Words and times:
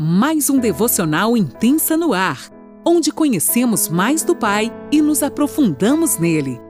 mais 0.00 0.48
um 0.48 0.60
devocional 0.60 1.36
intensa 1.36 1.96
no 1.96 2.12
ar, 2.12 2.52
onde 2.86 3.10
conhecemos 3.10 3.88
mais 3.88 4.22
do 4.22 4.36
Pai 4.36 4.70
e 4.92 5.02
nos 5.02 5.24
aprofundamos 5.24 6.18
nele. 6.18 6.60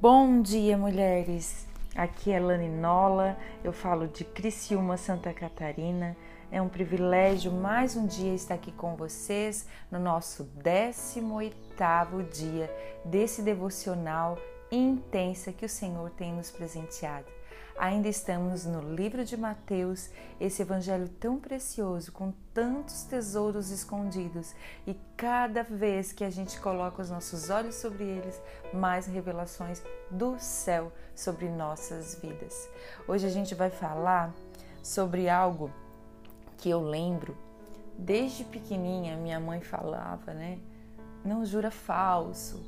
Bom 0.00 0.42
dia, 0.42 0.76
mulheres! 0.76 1.64
Aqui 1.94 2.32
é 2.32 2.40
Lani 2.40 2.68
Nola, 2.68 3.38
eu 3.62 3.72
falo 3.72 4.08
de 4.08 4.24
Criciúma, 4.24 4.96
Santa 4.96 5.32
Catarina. 5.32 6.16
É 6.50 6.60
um 6.60 6.68
privilégio 6.68 7.52
mais 7.52 7.94
um 7.94 8.04
dia 8.04 8.34
estar 8.34 8.54
aqui 8.54 8.72
com 8.72 8.96
vocês 8.96 9.68
no 9.92 10.00
nosso 10.00 10.50
18º 10.60 12.28
dia 12.32 12.68
desse 13.04 13.42
devocional 13.42 14.36
intensa 14.70 15.52
que 15.52 15.64
o 15.64 15.68
Senhor 15.68 16.10
tem 16.10 16.32
nos 16.32 16.50
presenteado. 16.50 17.26
Ainda 17.78 18.08
estamos 18.08 18.64
no 18.64 18.80
livro 18.94 19.22
de 19.22 19.36
Mateus, 19.36 20.08
esse 20.40 20.62
evangelho 20.62 21.08
tão 21.08 21.38
precioso, 21.38 22.10
com 22.10 22.32
tantos 22.54 23.02
tesouros 23.02 23.70
escondidos, 23.70 24.54
e 24.86 24.94
cada 25.14 25.62
vez 25.62 26.10
que 26.10 26.24
a 26.24 26.30
gente 26.30 26.58
coloca 26.58 27.02
os 27.02 27.10
nossos 27.10 27.50
olhos 27.50 27.74
sobre 27.74 28.04
eles, 28.04 28.40
mais 28.72 29.06
revelações 29.06 29.82
do 30.10 30.38
céu 30.38 30.90
sobre 31.14 31.50
nossas 31.50 32.14
vidas. 32.14 32.66
Hoje 33.06 33.26
a 33.26 33.30
gente 33.30 33.54
vai 33.54 33.68
falar 33.68 34.34
sobre 34.82 35.28
algo 35.28 35.70
que 36.56 36.70
eu 36.70 36.80
lembro 36.80 37.36
desde 37.98 38.42
pequenininha, 38.44 39.18
minha 39.18 39.38
mãe 39.38 39.60
falava, 39.60 40.32
né? 40.32 40.58
Não 41.22 41.44
jura 41.44 41.70
falso 41.70 42.64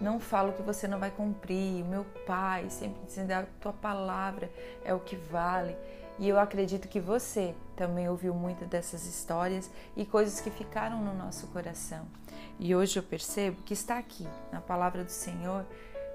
não 0.00 0.20
fala 0.20 0.50
o 0.50 0.52
que 0.52 0.62
você 0.62 0.86
não 0.86 0.98
vai 0.98 1.10
cumprir. 1.10 1.84
Meu 1.84 2.04
pai 2.26 2.70
sempre 2.70 3.04
dizendo 3.04 3.32
a 3.32 3.44
tua 3.60 3.72
palavra 3.72 4.50
é 4.84 4.94
o 4.94 5.00
que 5.00 5.16
vale. 5.16 5.76
E 6.18 6.28
eu 6.28 6.38
acredito 6.38 6.88
que 6.88 6.98
você 6.98 7.54
também 7.76 8.08
ouviu 8.08 8.34
muitas 8.34 8.68
dessas 8.68 9.06
histórias 9.06 9.70
e 9.96 10.04
coisas 10.04 10.40
que 10.40 10.50
ficaram 10.50 11.00
no 11.02 11.14
nosso 11.14 11.46
coração. 11.48 12.06
E 12.58 12.74
hoje 12.74 12.98
eu 12.98 13.02
percebo 13.04 13.62
que 13.62 13.72
está 13.72 13.98
aqui 13.98 14.26
na 14.50 14.60
palavra 14.60 15.04
do 15.04 15.12
Senhor, 15.12 15.64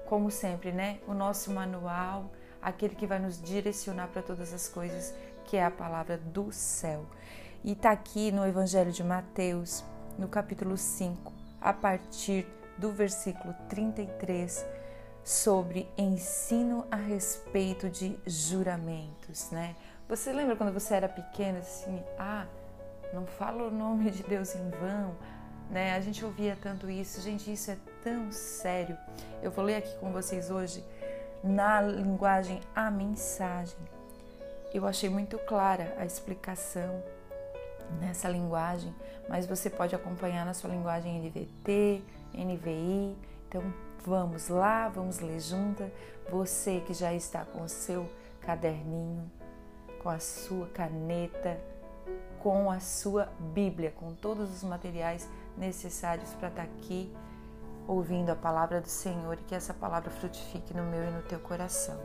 como 0.06 0.30
sempre, 0.30 0.72
né? 0.72 0.98
O 1.08 1.14
nosso 1.14 1.50
manual, 1.50 2.30
aquele 2.60 2.94
que 2.94 3.06
vai 3.06 3.18
nos 3.18 3.40
direcionar 3.40 4.08
para 4.08 4.20
todas 4.20 4.52
as 4.52 4.68
coisas, 4.68 5.14
que 5.46 5.56
é 5.56 5.64
a 5.64 5.70
palavra 5.70 6.18
do 6.18 6.52
céu. 6.52 7.06
E 7.62 7.72
está 7.72 7.90
aqui 7.90 8.30
no 8.30 8.46
Evangelho 8.46 8.92
de 8.92 9.02
Mateus, 9.02 9.82
no 10.18 10.28
capítulo 10.28 10.76
5, 10.76 11.32
a 11.62 11.72
partir 11.72 12.46
do 12.78 12.92
versículo 12.92 13.54
33 13.68 14.64
sobre 15.22 15.88
ensino 15.96 16.86
a 16.90 16.96
respeito 16.96 17.88
de 17.88 18.18
juramentos, 18.26 19.50
né? 19.50 19.74
Você 20.08 20.32
lembra 20.32 20.54
quando 20.54 20.72
você 20.72 20.94
era 20.94 21.08
pequena 21.08 21.60
assim, 21.60 22.02
ah, 22.18 22.46
não 23.12 23.24
fala 23.24 23.64
o 23.64 23.70
nome 23.70 24.10
de 24.10 24.22
Deus 24.22 24.54
em 24.54 24.70
vão, 24.70 25.16
né? 25.70 25.94
A 25.94 26.00
gente 26.00 26.22
ouvia 26.24 26.58
tanto 26.60 26.90
isso, 26.90 27.22
gente, 27.22 27.50
isso 27.50 27.70
é 27.70 27.78
tão 28.02 28.30
sério. 28.30 28.98
Eu 29.42 29.50
vou 29.50 29.64
ler 29.64 29.76
aqui 29.76 29.96
com 29.96 30.12
vocês 30.12 30.50
hoje 30.50 30.84
na 31.42 31.80
linguagem 31.80 32.60
a 32.74 32.90
mensagem. 32.90 33.78
Eu 34.74 34.86
achei 34.86 35.08
muito 35.08 35.38
clara 35.38 35.94
a 35.98 36.04
explicação 36.04 37.02
nessa 38.00 38.28
linguagem, 38.28 38.94
mas 39.28 39.46
você 39.46 39.70
pode 39.70 39.94
acompanhar 39.94 40.44
na 40.44 40.54
sua 40.54 40.70
linguagem 40.70 41.20
NVT, 41.20 42.02
NVI. 42.34 43.16
Então 43.48 43.62
vamos 44.04 44.48
lá, 44.48 44.88
vamos 44.88 45.20
ler 45.20 45.40
junta. 45.40 45.90
Você 46.30 46.80
que 46.80 46.94
já 46.94 47.12
está 47.12 47.44
com 47.44 47.62
o 47.62 47.68
seu 47.68 48.08
caderninho, 48.40 49.30
com 50.02 50.08
a 50.08 50.18
sua 50.18 50.66
caneta, 50.68 51.58
com 52.40 52.70
a 52.70 52.80
sua 52.80 53.28
Bíblia, 53.38 53.90
com 53.90 54.14
todos 54.14 54.50
os 54.54 54.62
materiais 54.62 55.28
necessários 55.56 56.34
para 56.34 56.48
estar 56.48 56.62
aqui 56.62 57.14
ouvindo 57.86 58.30
a 58.30 58.36
palavra 58.36 58.80
do 58.80 58.88
Senhor 58.88 59.34
e 59.34 59.44
que 59.44 59.54
essa 59.54 59.72
palavra 59.72 60.10
frutifique 60.10 60.74
no 60.74 60.84
meu 60.84 61.04
e 61.04 61.10
no 61.10 61.22
teu 61.22 61.38
coração. 61.38 61.98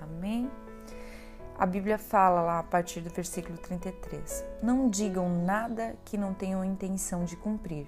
Amém? 0.00 0.50
A 1.62 1.66
Bíblia 1.66 1.96
fala 1.96 2.42
lá 2.42 2.58
a 2.58 2.64
partir 2.64 3.00
do 3.02 3.10
versículo 3.10 3.56
33: 3.56 4.44
Não 4.60 4.90
digam 4.90 5.28
nada 5.44 5.94
que 6.04 6.18
não 6.18 6.34
tenham 6.34 6.64
intenção 6.64 7.24
de 7.24 7.36
cumprir 7.36 7.86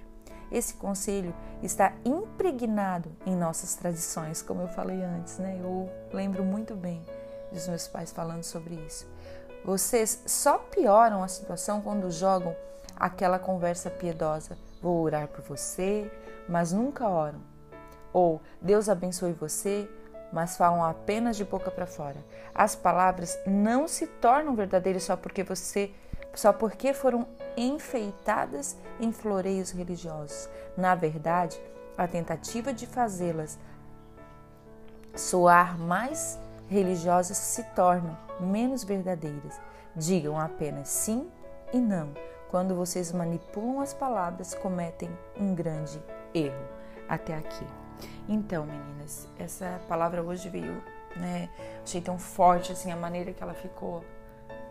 esse 0.51 0.75
conselho 0.75 1.35
está 1.61 1.93
impregnado 2.05 3.11
em 3.25 3.35
nossas 3.35 3.75
tradições, 3.75 4.41
como 4.41 4.61
eu 4.61 4.67
falei 4.69 5.03
antes, 5.03 5.37
né? 5.37 5.59
Eu 5.61 5.89
lembro 6.13 6.45
muito 6.45 6.75
bem 6.75 7.03
dos 7.51 7.67
meus 7.67 7.87
pais 7.87 8.11
falando 8.11 8.43
sobre 8.43 8.75
isso. 8.75 9.05
Vocês 9.65 10.23
só 10.25 10.57
pioram 10.57 11.23
a 11.23 11.27
situação 11.27 11.81
quando 11.81 12.11
jogam 12.11 12.55
aquela 12.95 13.39
conversa 13.39 13.89
piedosa. 13.89 14.57
Vou 14.81 15.01
orar 15.01 15.27
por 15.27 15.43
você, 15.43 16.09
mas 16.47 16.71
nunca 16.71 17.09
oram. 17.09 17.41
Ou 18.13 18.41
Deus 18.61 18.87
abençoe 18.87 19.33
você, 19.33 19.89
mas 20.31 20.57
falam 20.57 20.83
apenas 20.83 21.37
de 21.37 21.45
boca 21.45 21.71
para 21.71 21.85
fora. 21.85 22.17
As 22.53 22.75
palavras 22.75 23.37
não 23.45 23.87
se 23.87 24.07
tornam 24.07 24.55
verdadeiras 24.55 25.03
só 25.03 25.15
porque 25.15 25.43
você 25.43 25.91
só 26.33 26.51
porque 26.51 26.93
foram 26.93 27.25
enfeitadas 27.55 28.75
em 28.99 29.11
floreios 29.11 29.71
religiosos. 29.71 30.49
Na 30.75 30.93
verdade, 30.93 31.59
a 31.97 32.07
tentativa 32.07 32.73
de 32.73 32.85
fazê-las 32.85 33.57
soar 35.15 35.77
mais 35.77 36.37
religiosas 36.67 37.37
se 37.37 37.63
tornam 37.75 38.17
menos 38.39 38.83
verdadeiras. 38.83 39.59
Digam 39.95 40.37
apenas 40.37 40.89
sim 40.89 41.29
e 41.71 41.77
não. 41.77 42.13
Quando 42.49 42.75
vocês 42.75 43.11
manipulam 43.11 43.79
as 43.79 43.93
palavras, 43.93 44.53
cometem 44.53 45.09
um 45.39 45.55
grande 45.55 46.01
erro. 46.33 46.67
Até 47.07 47.35
aqui. 47.35 47.84
Então, 48.27 48.65
meninas, 48.65 49.27
essa 49.37 49.79
palavra 49.87 50.23
hoje 50.23 50.49
veio, 50.49 50.81
né? 51.15 51.49
Achei 51.83 52.01
tão 52.01 52.17
forte 52.17 52.71
assim 52.71 52.91
a 52.91 52.95
maneira 52.95 53.33
que 53.33 53.41
ela 53.41 53.53
ficou 53.53 54.03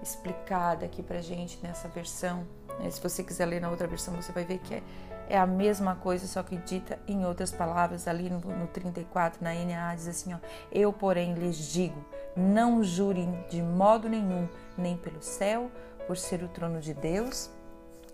explicada 0.02 0.84
aqui 0.84 1.02
pra 1.02 1.20
gente 1.20 1.58
nessa 1.62 1.88
versão. 1.88 2.46
Né? 2.78 2.90
Se 2.90 3.00
você 3.00 3.22
quiser 3.22 3.46
ler 3.46 3.60
na 3.60 3.70
outra 3.70 3.86
versão, 3.86 4.14
você 4.14 4.32
vai 4.32 4.44
ver 4.44 4.58
que 4.58 4.74
é, 4.74 4.82
é 5.28 5.38
a 5.38 5.46
mesma 5.46 5.94
coisa, 5.96 6.26
só 6.26 6.42
que 6.42 6.56
dita 6.56 6.98
em 7.08 7.24
outras 7.24 7.50
palavras. 7.50 8.06
Ali 8.06 8.28
no, 8.28 8.38
no 8.40 8.66
34, 8.66 9.42
na 9.42 9.54
NA, 9.54 9.94
diz 9.94 10.08
assim: 10.08 10.34
ó, 10.34 10.38
Eu, 10.70 10.92
porém, 10.92 11.34
lhes 11.34 11.56
digo: 11.72 12.04
não 12.36 12.82
jurem 12.82 13.44
de 13.48 13.62
modo 13.62 14.08
nenhum, 14.08 14.48
nem 14.76 14.96
pelo 14.96 15.22
céu, 15.22 15.70
por 16.06 16.16
ser 16.16 16.42
o 16.42 16.48
trono 16.48 16.80
de 16.80 16.92
Deus, 16.92 17.50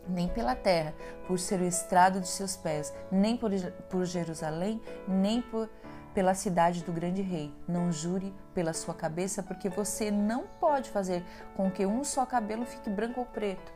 nem 0.08 0.28
pela 0.28 0.54
terra, 0.54 0.94
por 1.26 1.38
ser 1.38 1.60
o 1.60 1.64
estrado 1.64 2.20
de 2.20 2.28
seus 2.28 2.56
pés, 2.56 2.92
nem 3.10 3.36
por, 3.36 3.50
por 3.88 4.04
Jerusalém, 4.04 4.80
nem 5.06 5.40
por 5.40 5.68
pela 6.14 6.34
cidade 6.34 6.84
do 6.84 6.92
grande 6.92 7.22
rei. 7.22 7.54
Não 7.68 7.92
jure 7.92 8.34
pela 8.54 8.72
sua 8.72 8.94
cabeça, 8.94 9.42
porque 9.42 9.68
você 9.68 10.10
não 10.10 10.44
pode 10.60 10.90
fazer 10.90 11.24
com 11.56 11.70
que 11.70 11.86
um 11.86 12.02
só 12.04 12.26
cabelo 12.26 12.64
fique 12.64 12.90
branco 12.90 13.20
ou 13.20 13.26
preto. 13.26 13.72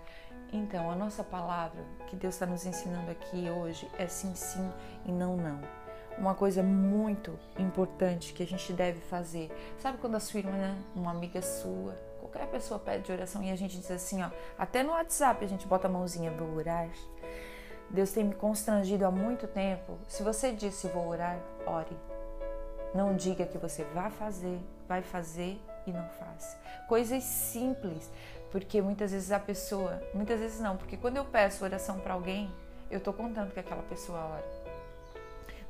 Então, 0.53 0.91
a 0.91 0.95
nossa 0.95 1.25
palavra 1.25 1.83
que 2.07 2.17
Deus 2.17 2.35
está 2.35 2.47
nos 2.47 2.65
ensinando 2.65 3.11
aqui 3.11 3.49
hoje 3.51 3.91
é 3.99 4.07
sim, 4.07 4.35
sim 4.35 4.71
e 5.05 5.13
não, 5.13 5.37
não. 5.37 5.61
Uma 6.17 6.35
coisa 6.35 6.63
muito 6.63 7.37
importante 7.59 8.33
que 8.33 8.43
a 8.43 8.47
gente 8.47 8.73
deve 8.73 9.01
fazer. 9.01 9.51
Sabe 9.79 9.99
quando 9.99 10.15
a 10.15 10.21
sua 10.21 10.39
irmã, 10.39 10.77
uma 10.95 11.11
amiga 11.11 11.43
sua, 11.43 11.97
qualquer 12.25 12.47
pessoa 12.47 12.81
pede 12.81 13.13
oração 13.13 13.43
e 13.43 13.51
a 13.51 13.57
gente 13.57 13.77
diz 13.79 13.91
assim, 13.91 14.23
ó, 14.23 14.31
até 14.59 14.83
no 14.83 14.93
WhatsApp 14.93 15.45
a 15.45 15.49
gente 15.49 15.67
bota 15.67 15.87
a 15.87 15.91
mãozinha, 15.91 16.31
vou 16.31 16.55
orar. 16.55 16.89
Deus 17.91 18.13
tem 18.13 18.25
me 18.25 18.35
constrangido 18.35 19.05
há 19.05 19.11
muito 19.11 19.47
tempo. 19.47 19.99
Se 20.09 20.23
você 20.23 20.51
disse 20.51 20.89
vou 20.89 21.07
orar, 21.07 21.39
ore. 21.67 21.97
Não 22.95 23.15
diga 23.15 23.45
que 23.45 23.59
você 23.59 23.85
vai 23.85 24.11
fazer, 24.11 24.59
vai 24.89 25.03
fazer 25.03 25.61
e 25.87 25.93
não 25.93 26.09
faz. 26.09 26.57
Coisas 26.89 27.23
simples, 27.23 28.11
porque 28.51 28.81
muitas 28.81 29.13
vezes 29.13 29.31
a 29.31 29.39
pessoa, 29.39 30.03
muitas 30.15 30.41
vezes 30.41 30.61
não, 30.61 30.77
porque 30.79 30.97
quando 30.97 31.19
eu 31.19 31.25
peço 31.27 31.63
oração 31.63 31.99
para 32.01 32.15
alguém, 32.15 32.51
eu 32.91 32.99
estou 32.99 33.13
contando 33.13 33.53
que 33.53 33.61
aquela 33.61 33.83
pessoa 33.83 34.19
ora. 34.19 34.64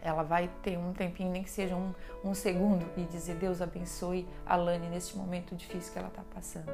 Ela 0.05 0.23
vai 0.23 0.51
ter 0.63 0.77
um 0.79 0.93
tempinho, 0.93 1.33
nem 1.33 1.43
que 1.43 1.51
seja 1.51 1.75
um, 1.75 1.93
um 2.23 2.35
segundo, 2.35 2.87
e 2.97 3.05
dizer: 3.05 3.37
Deus 3.37 3.61
abençoe 3.61 4.29
a 4.47 4.55
Lani 4.55 4.87
neste 4.89 5.17
momento 5.17 5.57
difícil 5.57 5.93
que 5.93 5.99
ela 5.99 6.09
está 6.09 6.23
passando. 6.35 6.71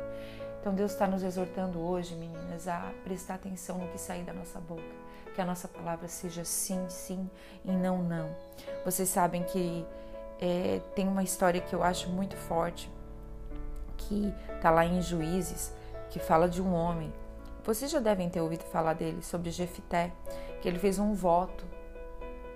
Então, 0.61 0.75
Deus 0.75 0.93
está 0.93 1.07
nos 1.07 1.23
exortando 1.23 1.81
hoje, 1.81 2.15
meninas, 2.17 2.69
a 2.69 2.93
prestar 3.03 3.37
atenção 3.37 3.79
no 3.79 3.89
que 3.89 3.99
sair 3.99 4.25
da 4.25 4.33
nossa 4.33 4.61
boca. 4.61 4.83
Que 5.35 5.41
a 5.41 5.45
nossa 5.45 5.69
palavra 5.69 6.09
seja 6.09 6.45
sim, 6.45 6.85
sim 6.89 7.31
e 7.65 7.71
não, 7.71 8.03
não. 8.03 8.29
Vocês 8.85 9.09
sabem 9.09 9.43
que 9.45 9.87
é, 10.41 10.81
tem 10.95 11.07
uma 11.07 11.23
história 11.23 11.61
que 11.61 11.75
eu 11.75 11.83
acho 11.83 12.11
muito 12.11 12.37
forte, 12.37 12.91
que 13.97 14.35
está 14.55 14.71
lá 14.71 14.85
em 14.85 15.01
Juízes, 15.01 15.73
que 16.11 16.19
fala 16.19 16.49
de 16.49 16.61
um 16.61 16.75
homem. 16.75 17.13
Vocês 17.65 17.91
já 17.91 18.01
devem 18.01 18.29
ter 18.29 18.41
ouvido 18.41 18.65
falar 18.65 18.95
dele, 18.95 19.23
sobre 19.23 19.51
Jefité, 19.51 20.13
que 20.61 20.69
ele 20.69 20.79
fez 20.79 20.99
um 20.99 21.15
voto 21.15 21.65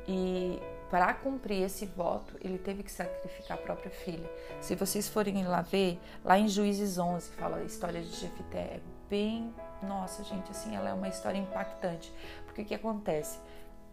e 0.06 0.61
para 0.91 1.12
cumprir 1.15 1.62
esse 1.62 1.87
voto, 1.87 2.37
ele 2.41 2.59
teve 2.59 2.83
que 2.83 2.93
sacrificar 2.93 3.59
a 3.59 3.61
própria 3.61 3.91
filha. 3.91 4.31
Se 4.61 4.75
vocês 4.75 5.09
forem 5.09 5.45
lá 5.45 5.62
ver, 5.62 5.99
lá 6.25 6.39
em 6.39 6.47
Juízes 6.47 6.99
11, 6.99 7.31
fala 7.31 7.56
a 7.56 7.65
história 7.65 8.01
de 8.01 8.15
Jefité, 8.15 8.59
é 8.59 8.81
bem, 9.09 9.53
nossa 9.83 10.23
gente, 10.23 10.51
assim, 10.51 10.77
ela 10.77 10.91
é 10.91 10.93
uma 10.93 11.09
história 11.09 11.39
impactante. 11.39 12.12
Porque 12.45 12.62
o 12.62 12.65
que 12.65 12.75
acontece? 12.75 13.39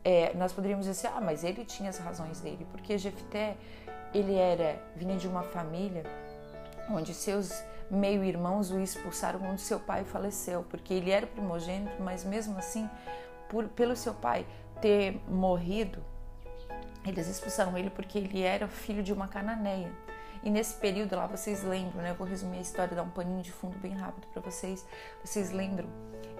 É, 0.03 0.33
nós 0.35 0.53
poderíamos 0.53 0.85
dizer, 0.85 1.07
ah, 1.07 1.21
mas 1.21 1.43
ele 1.43 1.65
tinha 1.65 1.89
as 1.89 1.97
razões 1.97 2.39
dele, 2.41 2.67
porque 2.71 2.97
Jefité, 2.97 3.55
ele 4.13 4.35
era, 4.35 4.81
vinha 4.95 5.17
de 5.17 5.27
uma 5.27 5.43
família 5.43 6.03
onde 6.89 7.13
seus 7.13 7.63
meio-irmãos 7.89 8.71
o 8.71 8.79
expulsaram 8.79 9.39
quando 9.39 9.59
seu 9.59 9.79
pai 9.79 10.03
faleceu, 10.03 10.63
porque 10.69 10.93
ele 10.93 11.11
era 11.11 11.27
primogênito, 11.27 12.01
mas 12.01 12.23
mesmo 12.23 12.57
assim, 12.57 12.89
por, 13.49 13.67
pelo 13.69 13.95
seu 13.95 14.13
pai 14.13 14.45
ter 14.81 15.21
morrido, 15.27 16.03
eles 17.05 17.27
expulsaram 17.27 17.77
ele 17.77 17.89
porque 17.89 18.17
ele 18.17 18.41
era 18.41 18.67
filho 18.67 19.01
de 19.01 19.13
uma 19.13 19.27
cananeia. 19.27 19.91
E 20.43 20.49
nesse 20.49 20.75
período 20.75 21.15
lá, 21.15 21.27
vocês 21.27 21.63
lembram, 21.63 22.01
né? 22.01 22.11
Eu 22.11 22.15
vou 22.15 22.25
resumir 22.25 22.57
a 22.57 22.61
história, 22.61 22.95
dar 22.95 23.03
um 23.03 23.09
paninho 23.09 23.43
de 23.43 23.51
fundo 23.51 23.77
bem 23.77 23.93
rápido 23.93 24.27
para 24.33 24.41
vocês. 24.41 24.85
Vocês 25.23 25.51
lembram 25.51 25.87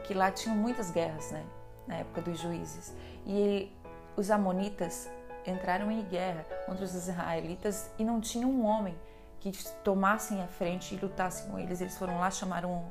que 0.04 0.14
lá 0.14 0.32
tinham 0.32 0.56
muitas 0.56 0.90
guerras, 0.90 1.32
né? 1.32 1.46
Na 1.88 1.98
época 1.98 2.22
dos 2.22 2.40
juízes. 2.40 2.96
E 3.26 3.72
os 4.16 4.32
amonitas 4.32 5.10
entraram 5.46 5.92
em 5.92 6.04
guerra 6.04 6.46
contra 6.66 6.84
os 6.84 6.96
israelitas 6.96 7.92
e 7.98 8.04
não 8.04 8.20
tinha 8.20 8.48
um 8.48 8.66
homem 8.66 8.96
que 9.40 9.52
tomassem 9.84 10.42
a 10.42 10.48
frente 10.48 10.96
e 10.96 10.98
lutassem 10.98 11.50
com 11.50 11.60
eles. 11.60 11.80
Eles 11.80 11.98
foram 11.98 12.20
lá, 12.20 12.32
chamaram 12.32 12.84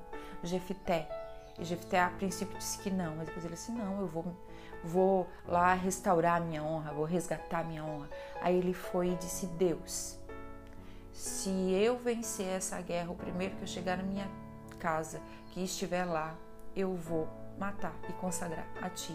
Jefité. 0.42 1.08
E 1.58 1.64
Jefté 1.64 2.00
a 2.00 2.08
princípio 2.08 2.56
disse 2.56 2.78
que 2.78 2.90
não, 2.90 3.16
mas 3.16 3.26
depois 3.26 3.44
ele 3.44 3.54
disse: 3.54 3.72
Não, 3.72 4.00
eu 4.00 4.06
vou, 4.06 4.24
vou 4.84 5.28
lá 5.46 5.74
restaurar 5.74 6.36
a 6.36 6.44
minha 6.44 6.62
honra, 6.62 6.92
vou 6.92 7.04
resgatar 7.04 7.60
a 7.60 7.64
minha 7.64 7.84
honra. 7.84 8.08
Aí 8.40 8.56
ele 8.56 8.72
foi 8.72 9.10
e 9.10 9.16
disse: 9.16 9.46
Deus, 9.46 10.18
se 11.12 11.50
eu 11.72 11.98
vencer 11.98 12.46
essa 12.46 12.80
guerra, 12.80 13.10
o 13.10 13.16
primeiro 13.16 13.56
que 13.56 13.62
eu 13.62 13.68
chegar 13.68 13.96
na 13.96 14.02
minha 14.02 14.28
casa, 14.78 15.20
que 15.50 15.62
estiver 15.62 16.04
lá, 16.04 16.34
eu 16.74 16.94
vou 16.94 17.28
matar 17.58 17.94
e 18.08 18.12
consagrar 18.14 18.66
a 18.80 18.88
ti. 18.88 19.14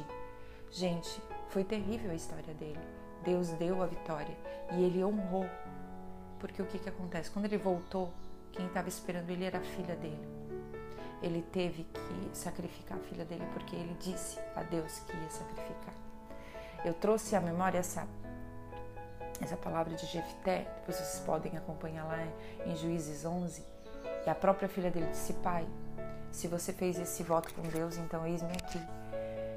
Gente, 0.71 1.21
foi 1.49 1.63
terrível 1.63 2.11
a 2.11 2.15
história 2.15 2.53
dele. 2.53 2.79
Deus 3.23 3.49
deu 3.53 3.81
a 3.81 3.87
vitória 3.87 4.37
e 4.73 4.83
ele 4.83 5.03
honrou 5.03 5.49
porque 6.39 6.61
o 6.61 6.65
que, 6.65 6.77
que 6.77 6.89
acontece? 6.89 7.31
Quando 7.31 7.45
ele 7.45 7.57
voltou, 7.57 8.13
quem 8.51 8.67
estava 8.67 8.87
esperando 8.87 9.29
ele 9.29 9.45
era 9.45 9.57
a 9.57 9.63
filha 9.63 9.95
dele. 9.95 10.44
Ele 11.25 11.41
teve 11.41 11.85
que 11.85 12.37
sacrificar 12.37 12.99
a 12.99 13.01
filha 13.01 13.25
dele 13.25 13.43
porque 13.51 13.75
ele 13.75 13.97
disse 13.99 14.37
a 14.55 14.61
Deus 14.61 14.99
que 14.99 15.17
ia 15.17 15.29
sacrificar. 15.31 15.93
Eu 16.85 16.93
trouxe 16.93 17.35
à 17.35 17.41
memória 17.41 17.79
essa, 17.79 18.07
essa 19.41 19.57
palavra 19.57 19.95
de 19.95 20.05
Jefté, 20.05 20.67
depois 20.77 20.97
vocês 20.97 21.23
podem 21.25 21.57
acompanhar 21.57 22.05
lá 22.05 22.19
em 22.63 22.75
Juízes 22.75 23.25
11. 23.25 23.63
E 24.23 24.29
a 24.29 24.35
própria 24.35 24.69
filha 24.69 24.91
dele 24.91 25.07
disse: 25.07 25.33
Pai, 25.33 25.65
se 26.31 26.47
você 26.47 26.71
fez 26.71 26.99
esse 26.99 27.23
voto 27.23 27.51
com 27.55 27.63
Deus, 27.63 27.97
então 27.97 28.23
eis-me 28.27 28.51
aqui. 28.51 28.79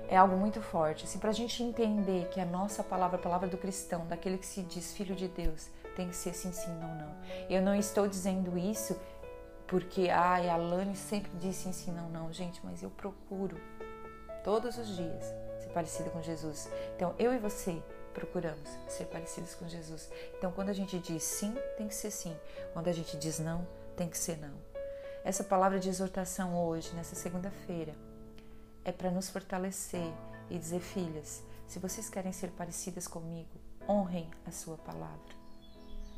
É 0.08 0.16
algo 0.16 0.38
muito 0.38 0.62
forte, 0.62 1.04
assim, 1.04 1.18
para 1.18 1.28
a 1.28 1.34
gente 1.34 1.62
entender 1.62 2.30
que 2.30 2.40
a 2.40 2.46
nossa 2.46 2.82
palavra, 2.82 3.18
a 3.18 3.22
palavra 3.22 3.46
do 3.46 3.58
cristão, 3.58 4.06
daquele 4.06 4.38
que 4.38 4.46
se 4.46 4.62
diz 4.62 4.96
filho 4.96 5.14
de 5.14 5.28
Deus, 5.28 5.68
tem 5.94 6.08
que 6.08 6.16
ser 6.16 6.32
sim, 6.32 6.50
sim, 6.50 6.70
não, 6.80 6.94
não. 6.94 7.14
Eu 7.50 7.60
não 7.60 7.74
estou 7.74 8.08
dizendo 8.08 8.56
isso 8.56 8.98
porque 9.68 10.08
ai, 10.08 10.48
a 10.48 10.56
Lani 10.56 10.96
sempre 10.96 11.30
disse 11.38 11.64
sim, 11.64 11.72
sim, 11.72 11.92
não, 11.92 12.08
não. 12.08 12.32
Gente, 12.32 12.58
mas 12.64 12.82
eu 12.82 12.88
procuro 12.88 13.60
todos 14.42 14.78
os 14.78 14.96
dias 14.96 15.24
ser 15.60 15.68
parecida 15.74 16.08
com 16.08 16.22
Jesus. 16.22 16.70
Então, 16.96 17.14
eu 17.18 17.34
e 17.34 17.38
você 17.38 17.80
procuramos 18.14 18.68
ser 18.88 19.04
parecidos 19.04 19.54
com 19.54 19.68
Jesus. 19.68 20.10
Então, 20.36 20.50
quando 20.50 20.70
a 20.70 20.72
gente 20.72 20.98
diz 20.98 21.22
sim, 21.22 21.54
tem 21.76 21.86
que 21.86 21.94
ser 21.94 22.10
sim. 22.10 22.34
Quando 22.72 22.88
a 22.88 22.92
gente 22.92 23.16
diz 23.18 23.38
não, 23.38 23.66
tem 23.94 24.08
que 24.08 24.16
ser 24.16 24.38
não. 24.38 24.54
Essa 25.22 25.44
palavra 25.44 25.78
de 25.78 25.90
exortação 25.90 26.56
hoje, 26.64 26.94
nessa 26.94 27.14
segunda-feira, 27.14 27.94
é 28.86 28.90
para 28.90 29.10
nos 29.10 29.28
fortalecer 29.28 30.10
e 30.48 30.58
dizer, 30.58 30.80
filhas, 30.80 31.42
se 31.66 31.78
vocês 31.78 32.08
querem 32.08 32.32
ser 32.32 32.50
parecidas 32.52 33.06
comigo, 33.06 33.50
honrem 33.86 34.30
a 34.46 34.50
sua 34.50 34.78
palavra. 34.78 35.36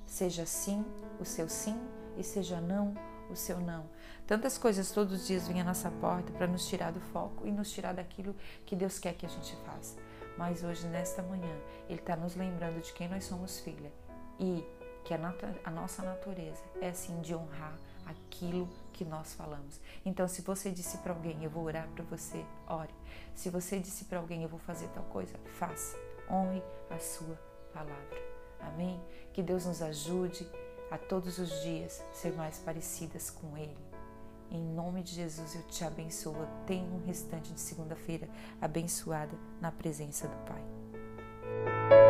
Seja 0.06 0.46
sim 0.46 0.84
o 1.18 1.24
seu 1.24 1.48
sim 1.48 1.76
e 2.16 2.22
seja 2.22 2.60
não 2.60 2.94
o 3.30 3.36
seu 3.36 3.58
não. 3.60 3.88
Tantas 4.26 4.58
coisas 4.58 4.90
todos 4.90 5.20
os 5.20 5.26
dias 5.26 5.48
vêm 5.48 5.60
à 5.60 5.64
nossa 5.64 5.90
porta 5.90 6.32
para 6.32 6.46
nos 6.46 6.66
tirar 6.66 6.92
do 6.92 7.00
foco 7.00 7.46
e 7.46 7.50
nos 7.50 7.70
tirar 7.70 7.94
daquilo 7.94 8.34
que 8.64 8.76
Deus 8.76 8.98
quer 8.98 9.14
que 9.14 9.26
a 9.26 9.28
gente 9.28 9.56
faça. 9.64 9.96
Mas 10.36 10.62
hoje, 10.62 10.86
nesta 10.86 11.22
manhã, 11.22 11.54
Ele 11.88 11.98
está 11.98 12.16
nos 12.16 12.36
lembrando 12.36 12.80
de 12.80 12.92
quem 12.92 13.08
nós 13.08 13.24
somos 13.24 13.60
filha 13.60 13.92
e 14.38 14.64
que 15.04 15.14
a, 15.14 15.18
a 15.64 15.70
nossa 15.70 16.02
natureza 16.02 16.62
é 16.80 16.88
assim 16.88 17.20
de 17.20 17.34
honrar 17.34 17.76
aquilo 18.06 18.68
que 18.92 19.04
nós 19.04 19.34
falamos. 19.34 19.80
Então, 20.04 20.26
se 20.28 20.42
você 20.42 20.70
disse 20.70 20.98
para 20.98 21.12
alguém, 21.12 21.42
eu 21.42 21.50
vou 21.50 21.64
orar 21.64 21.88
para 21.88 22.04
você, 22.04 22.44
ore. 22.68 22.94
Se 23.34 23.50
você 23.50 23.78
disse 23.78 24.04
para 24.04 24.18
alguém, 24.18 24.42
eu 24.42 24.48
vou 24.48 24.58
fazer 24.60 24.88
tal 24.88 25.04
coisa, 25.04 25.34
faça. 25.58 25.96
Honre 26.30 26.62
a 26.90 26.98
sua 26.98 27.38
palavra. 27.72 28.22
Amém? 28.60 29.00
Que 29.32 29.42
Deus 29.42 29.64
nos 29.66 29.82
ajude 29.82 30.46
a 30.90 30.98
todos 30.98 31.38
os 31.38 31.62
dias 31.62 32.02
ser 32.12 32.32
mais 32.32 32.58
parecidas 32.58 33.30
com 33.30 33.56
Ele. 33.56 33.76
Em 34.50 34.60
nome 34.60 35.02
de 35.02 35.14
Jesus 35.14 35.54
eu 35.54 35.62
te 35.62 35.84
abençoo. 35.84 36.34
Tenha 36.66 36.90
um 36.92 37.06
restante 37.06 37.52
de 37.52 37.60
segunda-feira 37.60 38.28
abençoada 38.60 39.36
na 39.60 39.70
presença 39.70 40.26
do 40.26 40.36
Pai. 40.44 42.09